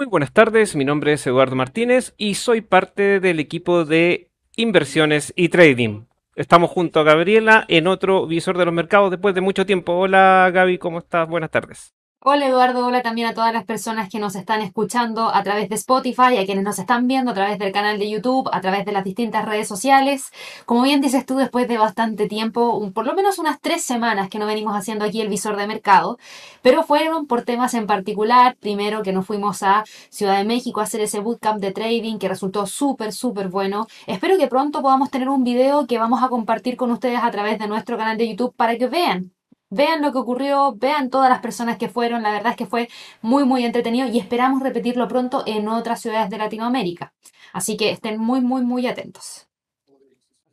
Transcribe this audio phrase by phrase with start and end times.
[0.00, 5.30] Muy buenas tardes, mi nombre es Eduardo Martínez y soy parte del equipo de inversiones
[5.36, 6.06] y trading.
[6.36, 9.92] Estamos junto a Gabriela en otro visor de los mercados después de mucho tiempo.
[9.92, 11.28] Hola Gaby, ¿cómo estás?
[11.28, 11.92] Buenas tardes.
[12.22, 15.74] Hola Eduardo, hola también a todas las personas que nos están escuchando a través de
[15.76, 18.92] Spotify, a quienes nos están viendo a través del canal de YouTube, a través de
[18.92, 20.30] las distintas redes sociales.
[20.66, 24.38] Como bien dices tú, después de bastante tiempo, por lo menos unas tres semanas que
[24.38, 26.18] no venimos haciendo aquí el visor de mercado,
[26.60, 28.54] pero fueron por temas en particular.
[28.60, 32.28] Primero que nos fuimos a Ciudad de México a hacer ese bootcamp de trading que
[32.28, 33.86] resultó súper, súper bueno.
[34.06, 37.58] Espero que pronto podamos tener un video que vamos a compartir con ustedes a través
[37.58, 39.32] de nuestro canal de YouTube para que vean
[39.70, 42.88] Vean lo que ocurrió, vean todas las personas que fueron, la verdad es que fue
[43.22, 47.12] muy muy entretenido y esperamos repetirlo pronto en otras ciudades de Latinoamérica.
[47.52, 49.46] Así que estén muy muy muy atentos.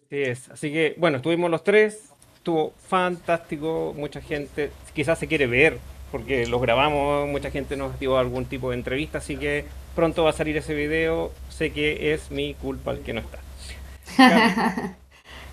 [0.05, 5.47] Así es, así que bueno, estuvimos los tres, estuvo fantástico, mucha gente quizás se quiere
[5.47, 5.79] ver
[6.11, 9.65] porque los grabamos, mucha gente nos dio algún tipo de entrevista, así que
[9.95, 13.39] pronto va a salir ese video, sé que es mi culpa el que no está.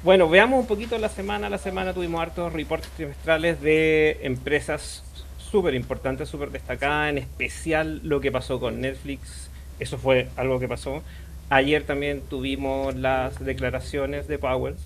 [0.04, 1.48] Bueno, veamos un poquito la semana.
[1.48, 5.02] La semana tuvimos hartos reportes trimestrales de empresas
[5.38, 9.48] súper importantes, súper destacadas, en especial lo que pasó con Netflix.
[9.80, 11.02] Eso fue algo que pasó.
[11.48, 14.76] Ayer también tuvimos las declaraciones de Powell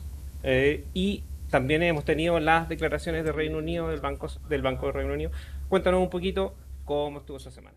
[0.44, 4.92] eh, y también hemos tenido las declaraciones de Reino Unido, del Banco, del Banco de
[4.92, 5.32] Reino Unido.
[5.69, 7.77] Cuéntanos un poquito cómo estuvo esa semana.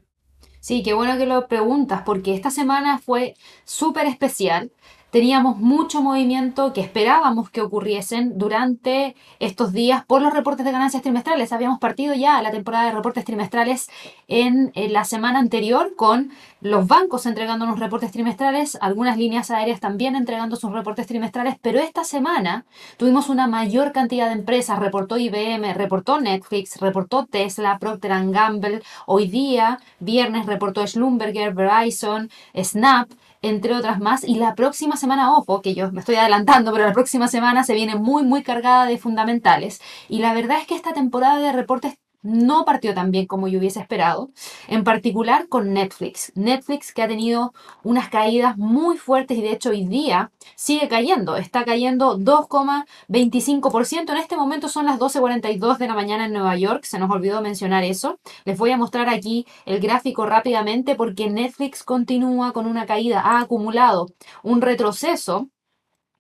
[0.60, 3.34] Sí, qué bueno que lo preguntas, porque esta semana fue
[3.66, 4.72] súper especial
[5.12, 11.04] teníamos mucho movimiento que esperábamos que ocurriesen durante estos días por los reportes de ganancias
[11.04, 11.52] trimestrales.
[11.52, 13.90] Habíamos partido ya la temporada de reportes trimestrales
[14.28, 20.16] en, la semana anterior con los bancos entregando unos reportes trimestrales, algunas líneas aéreas también
[20.16, 22.66] entregando sus reportes trimestrales, pero esta semana
[22.98, 29.28] tuvimos una mayor cantidad de empresas, reportó IBM, reportó Netflix, reportó Tesla, Procter Gamble, hoy
[29.28, 33.10] día, viernes, reportó Schlumberger, Verizon, Snap,
[33.42, 34.24] entre otras más.
[34.24, 37.74] Y la próxima semana, ojo, que yo me estoy adelantando, pero la próxima semana se
[37.74, 39.82] viene muy, muy cargada de fundamentales.
[40.10, 43.60] Y la verdad es que esta temporada de reportes no partió tan bien como yo
[43.60, 44.32] hubiese esperado,
[44.68, 46.32] en particular con Netflix.
[46.36, 51.36] Netflix que ha tenido unas caídas muy fuertes y de hecho hoy día sigue cayendo,
[51.36, 54.12] está cayendo 2,25%.
[54.12, 57.42] En este momento son las 12.42 de la mañana en Nueva York, se nos olvidó
[57.42, 58.20] mencionar eso.
[58.46, 63.42] Les voy a mostrar aquí el gráfico rápidamente porque Netflix continúa con una caída, ha
[63.42, 64.08] acumulado
[64.44, 65.50] un retroceso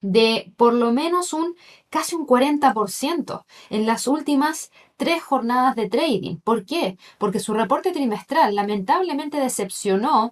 [0.01, 1.56] de por lo menos un
[1.89, 6.35] casi un 40% en las últimas tres jornadas de trading.
[6.44, 6.95] ¿Por qué?
[7.17, 10.31] Porque su reporte trimestral lamentablemente decepcionó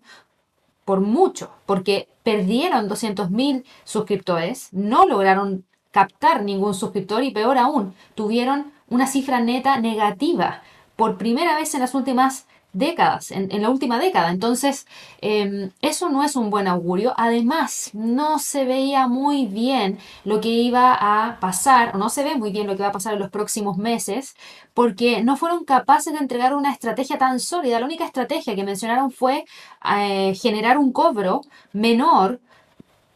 [0.86, 8.72] por mucho, porque perdieron 200.000 suscriptores, no lograron captar ningún suscriptor y peor aún, tuvieron
[8.90, 10.62] una cifra neta negativa
[10.96, 14.30] por primera vez en las últimas décadas, en, la última década.
[14.32, 14.86] Entonces,
[15.22, 17.14] em, eso no es un buen augurio.
[17.18, 22.36] Además, no se veía muy bien lo que iba a pasar, o no se ve
[22.36, 24.36] muy bien lo que va a pasar en los próximos meses,
[24.74, 27.80] porque no fueron capaces de entregar una estrategia tan sólida.
[27.80, 29.46] La única estrategia que mencionaron fue
[29.98, 31.42] eh, generar un cobro
[31.74, 32.40] menor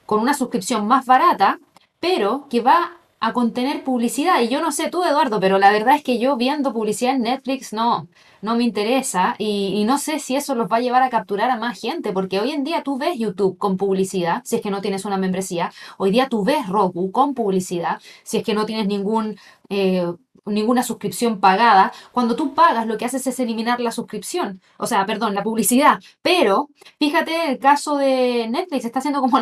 [0.05, 1.59] con una suscripción más barata,
[1.99, 4.41] pero que va a contener publicidad.
[4.41, 7.21] Y yo no sé tú, Eduardo, pero la verdad es que yo viendo publicidad en
[7.21, 8.09] Netflix no,
[8.41, 11.55] no me interesa y, no sé si eso los va a llevar a capturar a
[11.55, 14.81] más gente, porque hoy en día tú ves YouTube con publicidad, si es que no
[14.81, 15.71] tienes una membresía.
[15.97, 19.37] Hoy día tú ves Roku con publicidad, si es que no tienes ningún...
[19.69, 20.05] Eh,
[20.45, 21.93] ninguna suscripción pagada.
[22.11, 26.01] Cuando tú pagas, lo que haces es eliminar la suscripción, o sea, perdón, la publicidad.
[26.21, 26.67] Pero
[26.99, 29.39] fíjate, el caso de Netflix está haciendo como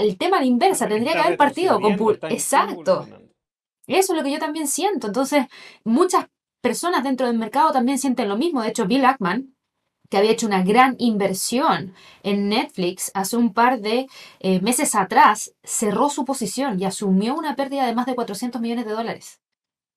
[0.00, 1.96] el tema la inversa, tendría que haber partido con
[2.30, 3.06] Exacto.
[3.86, 5.08] Eso es lo que yo también siento.
[5.08, 5.46] Entonces,
[5.84, 6.26] muchas
[6.60, 8.62] personas dentro del mercado también sienten lo mismo.
[8.62, 9.54] De hecho, Bill Ackman,
[10.08, 14.06] que había hecho una gran inversión en Netflix hace un par de
[14.40, 18.84] eh, meses atrás, cerró su posición y asumió una pérdida de más de 400 millones
[18.84, 19.40] de dólares.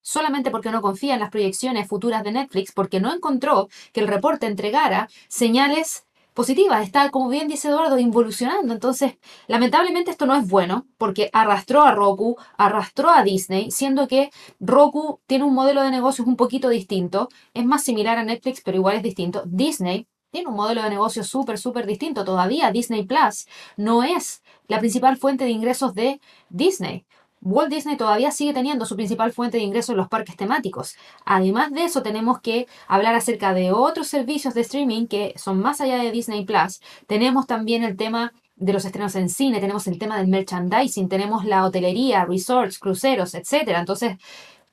[0.02, 4.08] Solamente porque no confía en las proyecciones futuras de Netflix, porque no encontró que el
[4.08, 6.05] reporte entregara señales
[6.36, 8.74] positiva, está, como bien dice Eduardo, involucionando.
[8.74, 9.18] Entonces,
[9.48, 14.30] lamentablemente esto no es bueno porque arrastró a Roku, arrastró a Disney, siendo que
[14.60, 18.78] Roku tiene un modelo de negocios un poquito distinto, es más similar a Netflix, pero
[18.78, 19.44] igual es distinto.
[19.46, 22.26] Disney tiene un modelo de negocio súper, súper distinto.
[22.26, 23.48] Todavía Disney Plus
[23.78, 27.06] no es la principal fuente de ingresos de Disney.
[27.42, 30.96] Walt Disney todavía sigue teniendo su principal fuente de ingresos en los parques temáticos.
[31.26, 35.80] Además de eso, tenemos que hablar acerca de otros servicios de streaming que son más
[35.82, 36.82] allá de Disney Plus.
[37.08, 41.46] Tenemos también el tema de los estrenos en cine, tenemos el tema del merchandising, tenemos
[41.46, 43.74] la hotelería, resorts, cruceros, etc.
[43.78, 44.18] Entonces,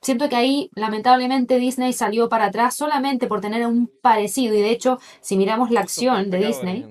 [0.01, 4.55] siento que ahí lamentablemente Disney salió para atrás solamente por tener un parecido.
[4.55, 6.87] Y de hecho, si miramos la acción de Disney,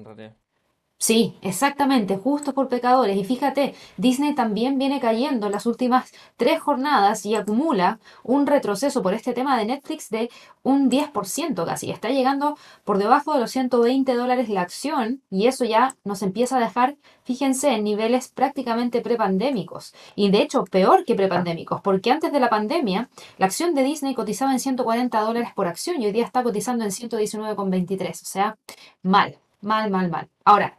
[1.02, 3.18] Sí, exactamente, justo por pecadores.
[3.18, 9.02] Y fíjate, Disney también viene cayendo en las últimas tres jornadas y acumula un retroceso
[9.02, 10.30] por este tema de Netflix de
[10.62, 11.90] un 10% casi.
[11.90, 16.58] Está llegando por debajo de los 120 dólares la acción y eso ya nos empieza
[16.58, 19.96] a dejar, fíjense, en niveles prácticamente prepandémicos.
[20.16, 23.10] Y de hecho, peor que prepandémicos, porque antes de la pandemia,
[23.40, 26.84] la acción de Disney cotizaba en 140 dólares por acción y hoy día está cotizando
[26.84, 28.22] en 119,23.
[28.22, 28.56] O sea,
[29.02, 30.30] mal, mal, mal, mal.
[30.46, 30.78] Ahora,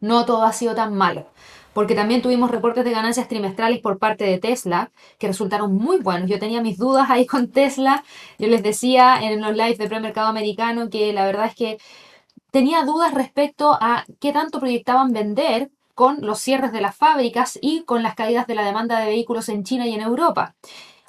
[0.00, 1.26] no todo ha sido tan malo,
[1.72, 6.28] porque también tuvimos reportes de ganancias trimestrales por parte de Tesla que resultaron muy buenos.
[6.28, 8.04] Yo tenía mis dudas ahí con Tesla,
[8.38, 11.78] yo les decía en los lives de premercado americano que la verdad es que
[12.50, 17.82] tenía dudas respecto a qué tanto proyectaban vender con los cierres de las fábricas y
[17.82, 20.54] con las caídas de la demanda de vehículos en China y en Europa.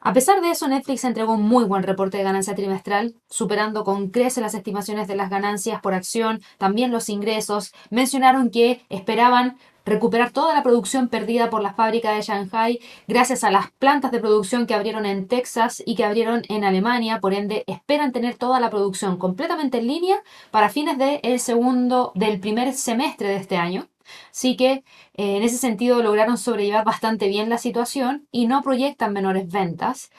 [0.04, 4.10] A pesar de eso, Netflix entregó un muy buen reporte de ganancia trimestral, superando con
[4.10, 7.72] creces las estimaciones de las ganancias por acción, también los ingresos.
[7.92, 13.52] Mencionaron que esperaban recuperar toda la producción perdida por la fábrica de Shanghai gracias a
[13.52, 17.20] las plantas de producción que abrieron en Texas y que abrieron en Alemania.
[17.20, 20.18] Por ende, esperan tener toda la producción completamente en línea
[20.50, 23.91] para fines del segundo, del primer semestre de este año.
[24.32, 24.72] Así que
[25.14, 30.12] eh, en ese sentido lograron sobrellevar bastante bien la situación y no proyectan menores ventas.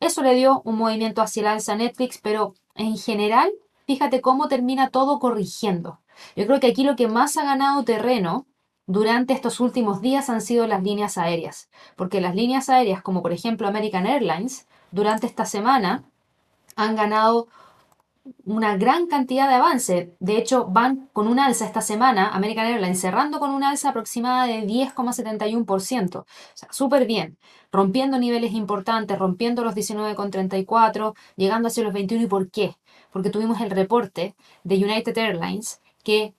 [0.00, 3.50] Eso le dio un movimiento hacia el alza Netflix, pero en general,
[3.86, 6.00] fíjate cómo termina todo corrigiendo.
[6.34, 8.46] Yo creo que aquí lo que más ha ganado terreno
[8.86, 13.32] durante estos últimos días han sido las líneas aéreas, porque las líneas aéreas, como por
[13.32, 16.04] ejemplo American Airlines, durante esta semana
[16.76, 17.48] han ganado
[18.44, 20.14] una gran cantidad de avance.
[20.20, 24.46] De hecho, van con un alza esta semana, American Airlines cerrando con un alza aproximada
[24.46, 26.16] de 10,71%.
[26.18, 27.38] O sea, súper bien.
[27.72, 32.24] Rompiendo niveles importantes, rompiendo los 19,34, llegando hacia los 21.
[32.24, 32.76] ¿Y por qué?
[33.12, 34.34] Porque tuvimos el reporte
[34.64, 36.34] de United Airlines que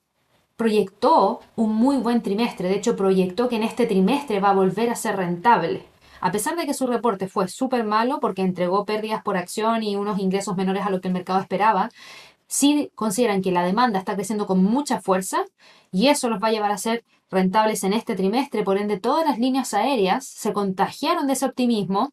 [0.55, 2.67] proyectó un muy buen trimestre.
[2.67, 5.85] De hecho, proyectó que en este trimestre va a volver a ser rentable.
[6.19, 9.95] A pesar de que su reporte fue súper malo porque entregó pérdidas por acción y
[9.95, 11.89] unos ingresos menores a lo que el mercado esperaba,
[12.47, 15.43] sí consideran que la demanda está creciendo con mucha fuerza
[15.91, 18.63] y eso los va a llevar a ser rentables en este trimestre.
[18.63, 22.11] Por ende, todas las líneas aéreas se contagiaron de ese optimismo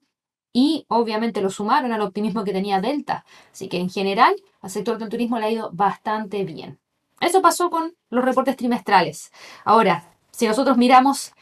[0.52, 3.24] y obviamente lo sumaron al optimismo que tenía Delta.
[3.52, 6.78] Así que en general al sector del turismo le ha ido bastante bien.
[7.20, 9.32] Eso pasó con los reportes trimestrales.
[9.64, 11.32] Ahora, si nosotros miramos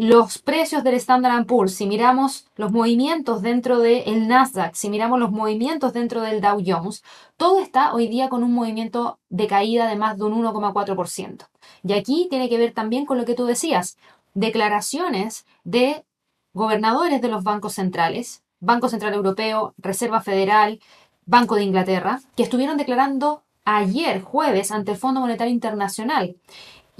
[0.00, 5.30] los precios del Standard Poor's, si miramos los movimientos dentro del Nasdaq, si miramos los
[5.30, 7.04] movimientos dentro del Dow Jones,
[7.36, 11.48] todo está hoy día con un movimiento de caída de más de un 1,4%.
[11.82, 13.98] Y aquí tiene que ver también con lo que tú decías,
[14.32, 16.06] declaraciones de
[16.54, 20.80] gobernadores de los bancos centrales, Banco Central Europeo, Reserva Federal,
[21.26, 26.36] Banco de Inglaterra, que estuvieron declarando ayer jueves ante el Fondo Monetario Internacional.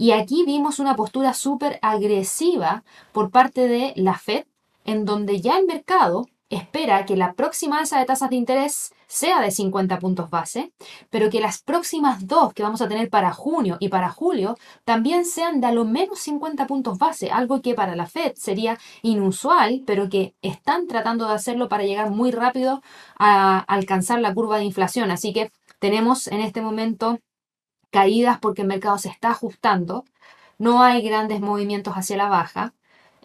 [0.01, 4.47] Y aquí vimos una postura súper agresiva por parte de la Fed,
[4.87, 9.43] en donde ya el mercado espera que la próxima alza de tasas de interés sea
[9.43, 10.73] de 50 puntos base,
[11.11, 15.27] pero que las próximas dos que vamos a tener para junio y para julio también
[15.27, 19.83] sean de a lo menos 50 puntos base, algo que para la Fed sería inusual,
[19.87, 22.81] pero que están tratando de hacerlo para llegar muy rápido
[23.19, 25.11] a alcanzar la curva de inflación.
[25.11, 27.19] Así que tenemos en este momento
[27.91, 30.05] caídas porque el mercado se está ajustando,
[30.59, 32.75] no hay grandes movimientos hacia la baja.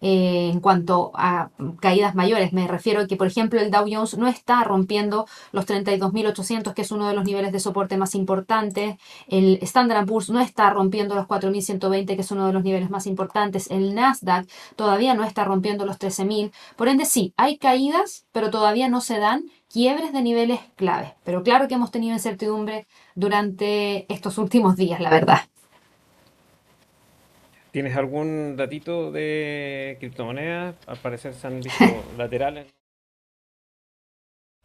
[0.00, 1.50] Eh, en cuanto a
[1.80, 5.66] caídas mayores, me refiero a que, por ejemplo, el Dow Jones no está rompiendo los
[5.66, 8.96] 32.800, que es uno de los niveles de soporte más importantes.
[9.28, 13.06] El Standard Poor's no está rompiendo los 4.120, que es uno de los niveles más
[13.06, 13.70] importantes.
[13.70, 16.52] El Nasdaq todavía no está rompiendo los 13.000.
[16.76, 21.12] Por ende, sí, hay caídas, pero todavía no se dan quiebres de niveles claves.
[21.24, 25.40] Pero claro que hemos tenido incertidumbre durante estos últimos días, la verdad.
[27.76, 30.76] ¿Tienes algún datito de criptomonedas?
[30.86, 31.84] Al parecer se han visto
[32.16, 32.72] laterales.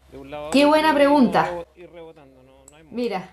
[0.10, 1.52] De un lado Qué buena pregunta.
[2.90, 3.32] Mira,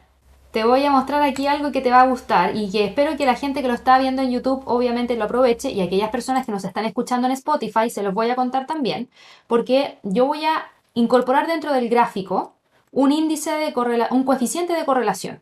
[0.51, 3.25] te voy a mostrar aquí algo que te va a gustar y que espero que
[3.25, 6.51] la gente que lo está viendo en YouTube obviamente lo aproveche y aquellas personas que
[6.51, 9.09] nos están escuchando en Spotify se los voy a contar también,
[9.47, 12.53] porque yo voy a incorporar dentro del gráfico
[12.91, 13.73] un índice de
[14.11, 15.39] un coeficiente de correlación,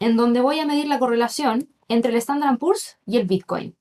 [0.00, 3.76] en donde voy a medir la correlación entre el Standard Poor's y el Bitcoin.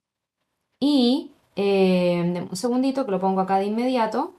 [0.80, 4.34] Y, eh, un segundito que lo pongo acá de inmediato.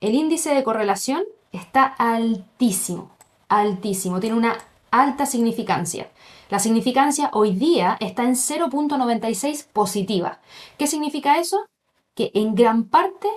[0.00, 3.10] El índice de correlación está altísimo,
[3.48, 4.56] altísimo, tiene una
[4.90, 6.10] alta significancia.
[6.48, 10.40] La significancia hoy día está en 0.96 positiva.
[10.78, 11.66] ¿Qué significa eso?
[12.14, 13.28] que en gran parte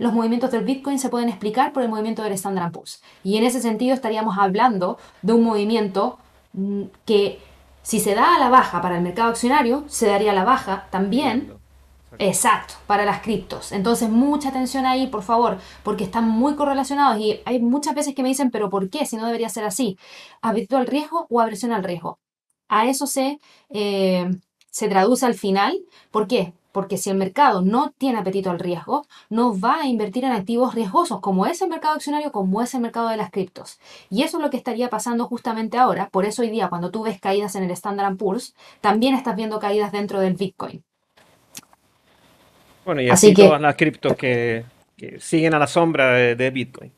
[0.00, 3.02] los movimientos del Bitcoin se pueden explicar por el movimiento del Standard Poor's.
[3.22, 6.18] Y en ese sentido estaríamos hablando de un movimiento
[6.54, 7.38] mm, que
[7.82, 10.88] si se da a la baja para el mercado accionario, se daría a la baja
[10.90, 11.52] también
[12.18, 13.72] Exacto, para las criptos.
[13.72, 18.22] Entonces, mucha atención ahí, por favor, porque están muy correlacionados y hay muchas veces que
[18.22, 19.06] me dicen, pero ¿por qué?
[19.06, 19.96] Si no debería ser así.
[20.42, 22.18] ¿Apetito al riesgo o aversión al riesgo?
[22.68, 23.38] A eso se,
[23.70, 24.28] eh,
[24.70, 25.78] se traduce al final.
[26.10, 26.52] ¿Por qué?
[26.72, 30.74] Porque si el mercado no tiene apetito al riesgo, no va a invertir en activos
[30.74, 33.78] riesgosos, como es el mercado accionario, como es el mercado de las criptos.
[34.08, 36.08] Y eso es lo que estaría pasando justamente ahora.
[36.10, 39.58] Por eso hoy día, cuando tú ves caídas en el Standard Poor's, también estás viendo
[39.58, 40.84] caídas dentro del Bitcoin.
[42.84, 44.64] Bueno, y así, todas las criptos que,
[45.18, 46.92] siguen a la sombra de, Bitcoin.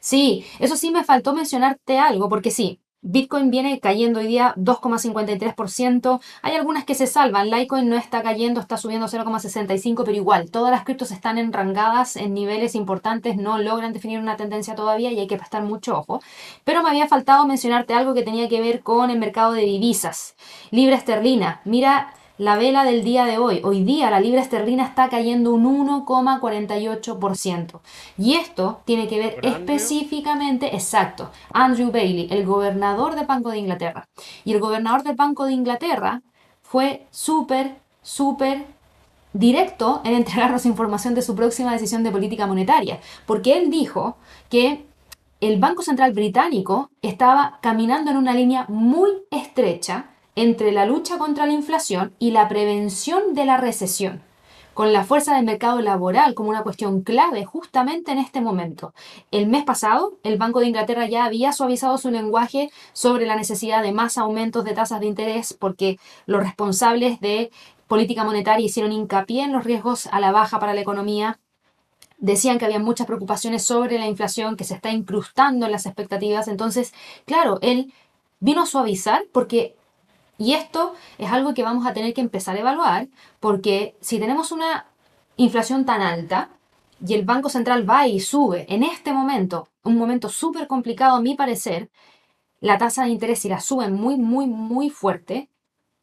[0.00, 6.20] Sí, eso sí me faltó mencionarte algo, porque sí, Bitcoin viene cayendo hoy día 2,53%.
[6.42, 7.48] Hay algunas que se salvan.
[7.48, 12.34] Litecoin no está cayendo, está subiendo 0,65%, pero igual, todas las criptos están enrangadas en
[12.34, 16.20] niveles importantes, no logran definir una tendencia todavía y hay que prestar mucho ojo.
[16.64, 20.34] Pero me había faltado mencionarte algo que tenía que ver con el mercado de divisas.
[20.72, 21.60] Libra esterlina.
[21.64, 23.60] Mira la vela del día de hoy.
[23.64, 27.80] Hoy día la libra esterlina está cayendo un 1,48%.
[28.16, 34.08] Y esto tiene que ver específicamente, exacto, Andrew Bailey, el gobernador del Banco de Inglaterra.
[34.44, 36.22] Y el gobernador del Banco de Inglaterra
[36.62, 38.66] fue súper, súper
[39.32, 44.16] directo en entregarnos información de su próxima decisión de política monetaria, porque él dijo
[44.48, 44.86] que
[45.40, 50.06] el Banco Central Británico estaba caminando en una línea muy estrecha
[50.38, 54.22] entre la lucha contra la inflación y la prevención de la recesión,
[54.72, 58.94] con la fuerza del mercado laboral como una cuestión clave justamente en este momento.
[59.32, 63.82] El mes pasado, el Banco de Inglaterra ya había suavizado su lenguaje sobre la necesidad
[63.82, 67.50] de más aumentos de tasas de interés porque los responsables de
[67.88, 71.40] política monetaria hicieron hincapié en los riesgos a la baja para la economía
[72.18, 76.46] decían que había muchas preocupaciones sobre la inflación que se está incrustando en las expectativas.
[76.46, 76.92] Entonces,
[77.26, 77.92] claro, él
[78.38, 79.74] vino a suavizar porque
[80.38, 83.08] y esto es algo que vamos a tener que empezar a evaluar
[83.40, 84.86] porque si tenemos una
[85.36, 86.50] inflación tan alta
[87.04, 91.20] y el Banco Central va y sube en este momento, un momento súper complicado a
[91.20, 91.90] mi parecer,
[92.60, 95.50] la tasa de interés si la suben muy, muy, muy fuerte,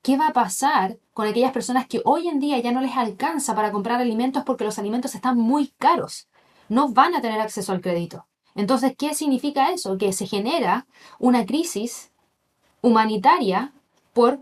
[0.02, 3.56] ¿qué va a pasar con aquellas personas que hoy en día ya no les alcanza
[3.56, 6.28] para comprar alimentos porque los alimentos están muy caros?
[6.68, 8.26] No van a tener acceso al crédito.
[8.54, 9.98] Entonces, ¿qué significa eso?
[9.98, 10.88] Que se genera
[11.20, 12.12] una crisis
[12.82, 13.74] humanitaria
[14.16, 14.40] por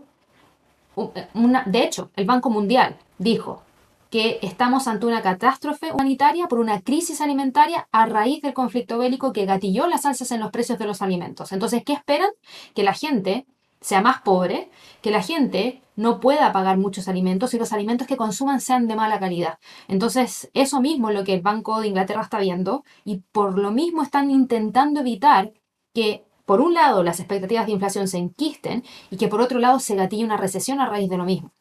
[0.96, 3.62] eh, una, de hecho, el Banco Mundial dijo
[4.08, 9.32] que estamos ante una catástrofe humanitaria por una crisis alimentaria a raíz del conflicto bélico
[9.32, 11.50] que gatilló las alzas en los precios de los alimentos.
[11.50, 12.30] Entonces, ¿qué esperan?
[12.76, 13.46] Que la gente
[13.80, 14.70] sea más pobre,
[15.02, 18.94] que la gente no pueda pagar muchos alimentos y los alimentos que consuman sean de
[18.94, 19.58] mala calidad.
[19.88, 23.72] Entonces, eso mismo es lo que el Banco de Inglaterra está viendo y por lo
[23.72, 25.52] mismo están intentando evitar
[25.92, 29.78] que por un lado, las expectativas de inflación se enquisten y que por otro lado
[29.80, 31.52] se gatille una recesión a raíz de lo mismo.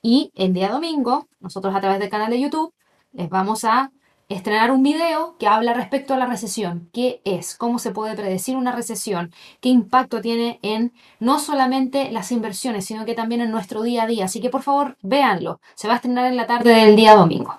[0.00, 2.74] Y el día domingo, nosotros a través del canal de YouTube,
[3.12, 3.92] les vamos a
[4.28, 6.88] estrenar un video que habla respecto a la recesión.
[6.92, 7.56] ¿Qué es?
[7.56, 9.32] ¿Cómo se puede predecir una recesión?
[9.60, 14.06] ¿Qué impacto tiene en no solamente las inversiones, sino que también en nuestro día a
[14.06, 14.24] día?
[14.24, 15.60] Así que por favor, véanlo.
[15.74, 17.56] Se va a estrenar en la tarde del día domingo.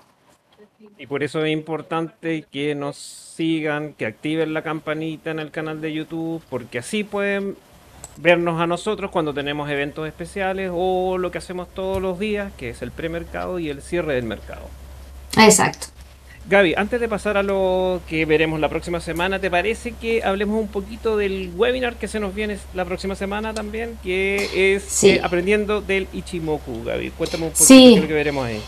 [1.03, 5.81] Y por eso es importante que nos sigan, que activen la campanita en el canal
[5.81, 7.57] de YouTube, porque así pueden
[8.15, 12.69] vernos a nosotros cuando tenemos eventos especiales o lo que hacemos todos los días, que
[12.69, 14.62] es el premercado y el cierre del mercado.
[15.38, 15.88] Exacto.
[16.50, 20.57] Gaby, antes de pasar a lo que veremos la próxima semana, ¿te parece que hablemos
[20.57, 23.98] un poquito del webinar que se nos viene la próxima semana también?
[24.03, 27.10] Que es eh, aprendiendo del Ichimoku, Gaby.
[27.10, 28.62] Cuéntame un poquito de lo que veremos ahí.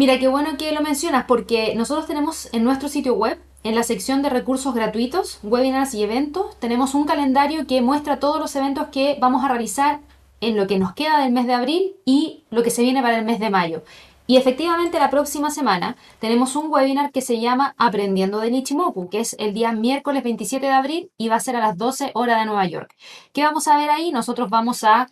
[0.00, 3.82] Mira, qué bueno que lo mencionas porque nosotros tenemos en nuestro sitio web, en la
[3.82, 8.86] sección de recursos gratuitos, webinars y eventos, tenemos un calendario que muestra todos los eventos
[8.86, 10.00] que vamos a realizar
[10.40, 13.18] en lo que nos queda del mes de abril y lo que se viene para
[13.18, 13.82] el mes de mayo.
[14.26, 19.20] Y efectivamente la próxima semana tenemos un webinar que se llama Aprendiendo de Nichimoku, que
[19.20, 22.38] es el día miércoles 27 de abril y va a ser a las 12 horas
[22.38, 22.94] de Nueva York.
[23.34, 24.12] ¿Qué vamos a ver ahí?
[24.12, 25.08] Nosotros vamos a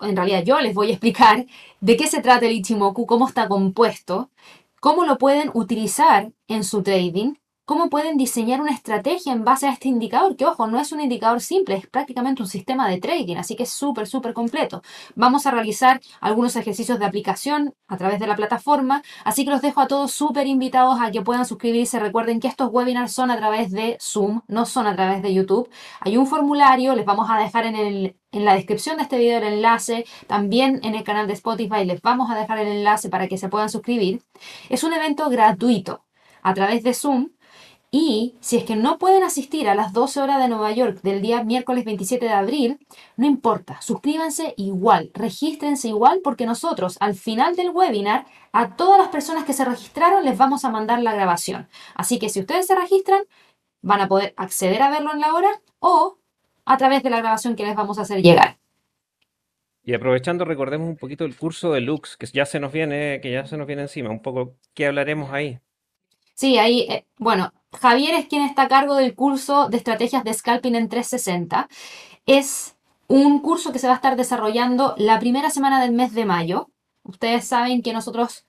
[0.00, 1.46] en realidad yo les voy a explicar
[1.80, 4.30] de qué se trata el Ichimoku, cómo está compuesto,
[4.80, 7.34] cómo lo pueden utilizar en su trading
[7.66, 11.00] cómo pueden diseñar una estrategia en base a este indicador, que ojo, no es un
[11.00, 14.82] indicador simple, es prácticamente un sistema de trading, así que es súper, súper completo.
[15.16, 19.62] Vamos a realizar algunos ejercicios de aplicación a través de la plataforma, así que los
[19.62, 21.98] dejo a todos súper invitados a que puedan suscribirse.
[21.98, 25.68] Recuerden que estos webinars son a través de Zoom, no son a través de YouTube.
[26.00, 29.38] Hay un formulario, les vamos a dejar en el en la descripción de este video
[29.38, 33.28] el enlace, también en el canal de Spotify les vamos a dejar el enlace para
[33.28, 34.22] que se puedan suscribir.
[34.68, 36.04] Es un evento gratuito
[36.42, 37.30] a través de Zoom
[37.98, 41.22] y si es que no pueden asistir a las 12 horas de Nueva York del
[41.22, 42.78] día miércoles 27 de abril,
[43.16, 49.08] no importa, suscríbanse igual, regístrense igual porque nosotros al final del webinar a todas las
[49.08, 51.68] personas que se registraron les vamos a mandar la grabación.
[51.94, 53.22] Así que si ustedes se registran,
[53.80, 56.18] van a poder acceder a verlo en la hora o
[56.66, 58.58] a través de la grabación que les vamos a hacer llegar.
[59.84, 63.32] Y aprovechando, recordemos un poquito el curso de Lux, que ya se nos viene, que
[63.32, 65.60] ya se nos viene encima, un poco, ¿qué hablaremos ahí?
[66.36, 70.34] Sí, ahí, eh, bueno, Javier es quien está a cargo del curso de estrategias de
[70.34, 71.66] scalping en 360.
[72.26, 72.76] Es
[73.08, 76.68] un curso que se va a estar desarrollando la primera semana del mes de mayo.
[77.04, 78.44] Ustedes saben que nosotros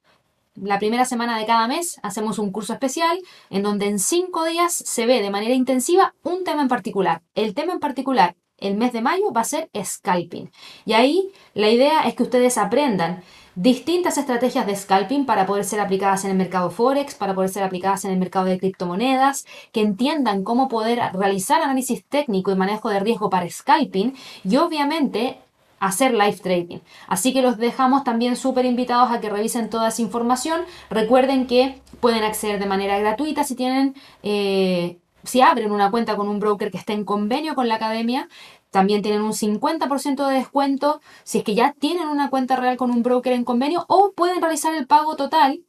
[0.55, 4.73] la primera semana de cada mes hacemos un curso especial en donde en cinco días
[4.73, 7.21] se ve de manera intensiva un tema en particular.
[7.35, 10.51] El tema en particular, el mes de mayo, va a ser scalping.
[10.83, 13.23] Y ahí la idea es que ustedes aprendan
[13.57, 17.63] distintas estrategias de scalping para poder ser aplicadas en el mercado forex, para poder ser
[17.63, 22.89] aplicadas en el mercado de criptomonedas, que entiendan cómo poder realizar análisis técnico y manejo
[22.89, 25.39] de riesgo para scalping y obviamente
[25.79, 26.79] hacer live trading.
[27.07, 30.61] Así que los dejamos también súper invitados a que revisen toda esa información.
[30.91, 36.27] Recuerden que pueden acceder de manera gratuita si tienen, eh, si abren una cuenta con
[36.27, 38.29] un broker que esté en convenio con la academia.
[38.71, 42.91] También tienen un 50% de descuento si es que ya tienen una cuenta real con
[42.91, 45.61] un broker en convenio o pueden realizar el pago total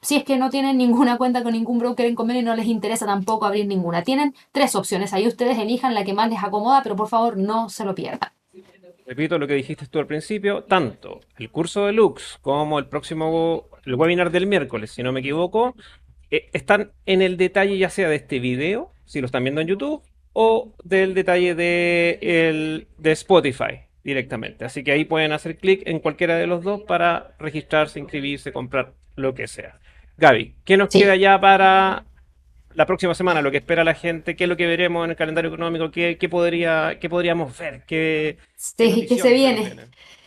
[0.00, 2.66] si es que no tienen ninguna cuenta con ningún broker en convenio y no les
[2.66, 4.02] interesa tampoco abrir ninguna.
[4.02, 7.68] Tienen tres opciones, ahí ustedes elijan la que más les acomoda, pero por favor no
[7.68, 8.32] se lo pierdan
[9.06, 13.68] repito lo que dijiste tú al principio, tanto el curso de Lux como el próximo,
[13.84, 15.74] el webinar del miércoles, si no me equivoco,
[16.30, 19.68] eh, están en el detalle ya sea de este video, si lo están viendo en
[19.68, 24.64] YouTube, o del detalle de, el, de Spotify directamente.
[24.64, 28.94] Así que ahí pueden hacer clic en cualquiera de los dos para registrarse, inscribirse, comprar
[29.16, 29.78] lo que sea.
[30.16, 32.04] Gaby, ¿qué nos queda ya para
[32.74, 35.16] la próxima semana, lo que espera la gente, qué es lo que veremos en el
[35.16, 39.72] calendario económico, qué, podría, qué podríamos ver, qué, sí, qué se viene.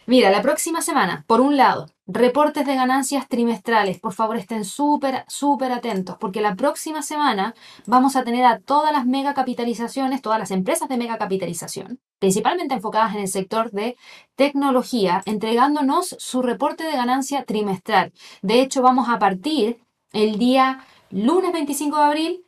[0.08, 4.00] Mira, la próxima semana, por un lado, reportes de ganancias trimestrales.
[4.00, 7.56] Por favor, estén súper, súper atentos, porque la próxima semana
[7.88, 13.22] vamos a tener a todas las megacapitalizaciones, todas las empresas de megacapitalización, principalmente enfocadas en
[13.22, 13.98] el sector de
[14.36, 18.14] tecnología, entregándonos su reporte de ganancia trimestral.
[18.44, 19.80] De hecho, vamos a partir
[20.14, 22.46] el día lunes 25 de abril,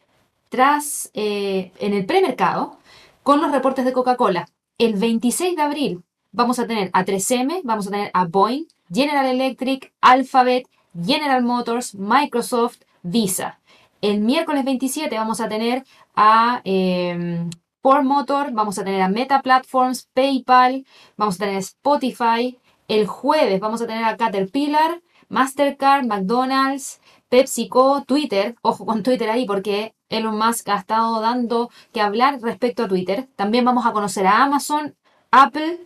[0.50, 2.78] tras eh, en el premercado,
[3.24, 4.48] con los reportes de Coca-Cola.
[4.78, 6.04] El 26 de abril
[6.38, 10.68] vamos a tener a 3M, vamos a tener a Boeing, General Electric, Alphabet,
[11.04, 13.60] General Motors, Microsoft, Visa.
[14.02, 15.84] El miércoles 27 vamos a tener
[16.16, 17.50] a eh,
[17.82, 20.86] Ford Motor, vamos a tener a Meta Platforms, PayPal,
[21.18, 22.60] vamos a tener Spotify.
[22.88, 29.48] El jueves vamos a tener a Caterpillar, Mastercard, McDonald's, PepsiCo, Twitter, ojo con Twitter ahí
[29.48, 33.28] porque Elon Musk ha estado dando que hablar respecto a Twitter.
[33.36, 34.96] También vamos a conocer a Amazon,
[35.32, 35.80] Apple,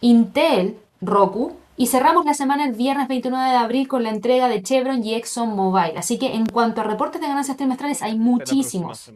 [0.00, 1.56] Intel, Roku.
[1.76, 5.14] Y cerramos la semana el viernes 29 de abril con la entrega de Chevron y
[5.14, 5.96] ExxonMobil.
[5.96, 9.10] Así que en cuanto a reportes de ganancias trimestrales hay muchísimos.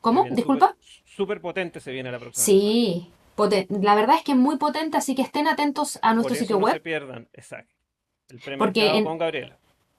[0.00, 0.24] ¿Cómo?
[0.30, 0.74] Disculpa.
[1.04, 2.44] Súper potente se viene la próxima.
[2.44, 6.58] Sí, la verdad es que es muy potente, así que estén atentos a nuestro sitio
[6.58, 6.72] web.
[6.72, 7.72] No se pierdan, exacto.
[8.28, 9.56] El premio con Gabriela.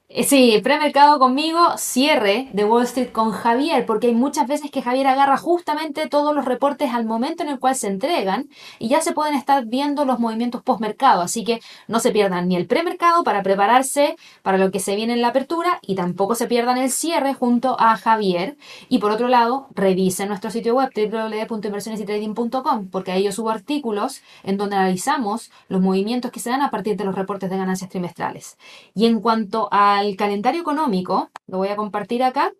[0.08, 4.80] Eh, sí, premercado conmigo, cierre de Wall Street con Javier, porque hay muchas veces que
[4.80, 9.00] Javier agarra justamente todos los reportes al momento en el cual se entregan y ya
[9.00, 11.22] se pueden estar viendo los movimientos postmercado.
[11.22, 15.12] Así que no se pierdan ni el premercado para prepararse para lo que se viene
[15.12, 18.56] en la apertura y tampoco se pierdan el cierre junto a Javier.
[18.88, 24.56] Y por otro lado, revisen nuestro sitio web www.inversionesytrading.com, porque ahí yo subo artículos en
[24.56, 28.56] donde analizamos los movimientos que se dan a partir de los reportes de ganancias trimestrales.
[28.94, 32.52] Y en cuanto a al calendario económico, lo voy a compartir acá,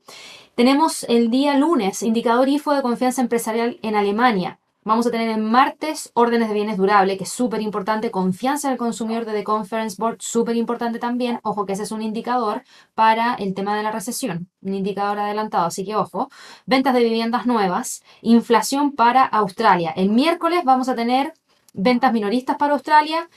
[0.54, 4.58] tenemos el día lunes, indicador IFO de confianza empresarial en Alemania.
[4.84, 8.78] Vamos a tener el martes órdenes de bienes durables, que es súper importante, confianza del
[8.78, 11.40] consumidor de The Conference Board, súper importante también.
[11.42, 12.62] Ojo que ese es un indicador
[12.94, 16.30] para el tema de la recesión, un indicador adelantado, así que ojo.
[16.66, 19.92] Ventas de viviendas nuevas, inflación para Australia.
[19.96, 21.34] El miércoles vamos a tener
[21.74, 23.28] ventas minoristas para Australia,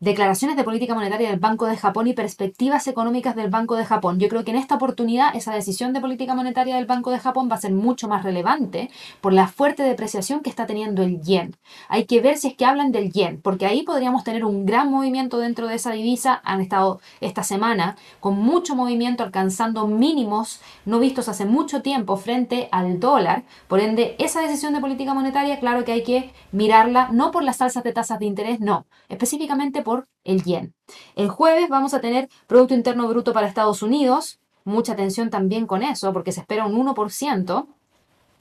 [0.00, 4.18] declaraciones de política monetaria del Banco de Japón y perspectivas económicas del Banco de Japón.
[4.18, 7.50] Yo creo que en esta oportunidad esa decisión de política monetaria del Banco de Japón
[7.50, 11.54] va a ser mucho más relevante por la fuerte depreciación que está teniendo el yen.
[11.90, 14.90] Hay que ver si es que hablan del yen, porque ahí podríamos tener un gran
[14.90, 16.40] movimiento dentro de esa divisa.
[16.44, 22.70] Han estado esta semana con mucho movimiento alcanzando mínimos no vistos hace mucho tiempo frente
[22.72, 23.42] al dólar.
[23.68, 27.60] Por ende, esa decisión de política monetaria, claro que hay que mirarla no por las
[27.60, 29.89] alzas de tasas de interés, no, específicamente por
[30.24, 30.74] el yen.
[31.16, 34.38] El jueves vamos a tener Producto Interno Bruto para Estados Unidos.
[34.64, 37.66] Mucha atención también con eso, porque se espera un 1%.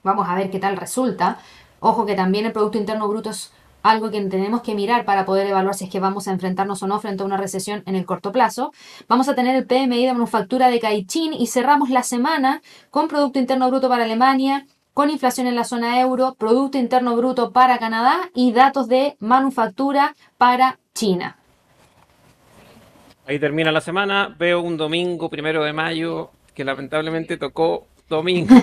[0.04, 1.40] Vamos a ver qué tal resulta.
[1.80, 5.48] Ojo que también el Producto Interno Bruto es algo que tenemos que mirar para poder
[5.48, 8.06] evaluar si es que vamos a enfrentarnos o no frente a una recesión en el
[8.06, 8.72] corto plazo.
[9.08, 13.40] Vamos a tener el PMI de manufactura de Caixin y cerramos la semana con Producto
[13.40, 18.30] Interno Bruto para Alemania, con inflación en la zona euro, Producto Interno Bruto para Canadá
[18.34, 21.38] y datos de manufactura para China.
[23.30, 28.56] Ahí termina la semana, veo un domingo primero de mayo que lamentablemente tocó domingo.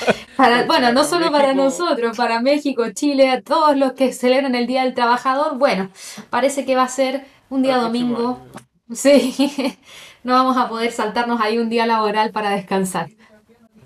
[0.68, 4.84] bueno, no solo para nosotros, para México, Chile, a todos los que celebran el Día
[4.84, 5.90] del Trabajador, bueno,
[6.30, 8.38] parece que va a ser un día domingo.
[8.92, 9.34] Sí,
[10.22, 13.08] no vamos a poder saltarnos ahí un día laboral para descansar.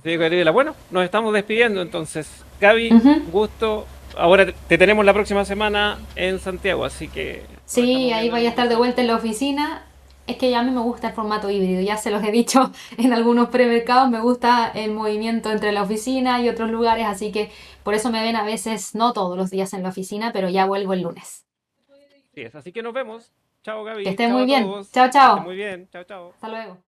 [0.02, 2.44] Sí, bueno, nos estamos despidiendo entonces.
[2.60, 2.90] Gaby,
[3.32, 3.86] gusto.
[4.14, 7.44] Ahora te tenemos la próxima semana en Santiago, así que...
[7.64, 9.84] Sí, ahí voy a estar de vuelta en la oficina
[10.28, 12.70] es que ya a mí me gusta el formato híbrido, ya se los he dicho
[12.98, 17.50] en algunos premercados, me gusta el movimiento entre la oficina y otros lugares, así que
[17.82, 20.66] por eso me ven a veces, no todos los días en la oficina, pero ya
[20.66, 21.46] vuelvo el lunes.
[22.34, 23.32] Sí, así que nos vemos.
[23.62, 24.04] Chao Gaby.
[24.04, 24.70] Que estén muy bien.
[24.92, 25.40] Chao, chao.
[25.40, 25.88] muy bien.
[25.90, 26.30] Chao, chao.
[26.30, 26.87] Hasta luego.